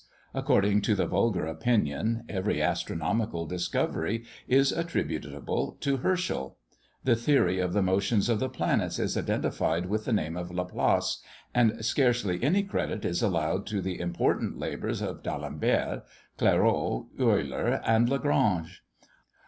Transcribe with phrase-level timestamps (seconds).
[0.33, 6.57] According to the vulgar opinion, every astronomical discovery is attributable to Herschel.
[7.03, 11.21] The theory of the motions of the planets is identified with the name of Laplace,
[11.53, 16.03] and scarcely any credit is allowed to the important labours of D'Alembert,
[16.39, 18.83] Clairaut, Euler, and Lagrange.